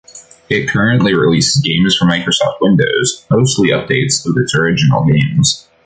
It 0.49 0.67
currently 0.67 1.13
releases 1.13 1.61
games 1.61 1.95
for 1.95 2.05
Microsoft 2.05 2.57
Windows; 2.59 3.23
mostly 3.29 3.69
updates 3.69 4.25
of 4.27 4.35
its 4.35 4.55
original 4.55 5.05
games. 5.05 5.67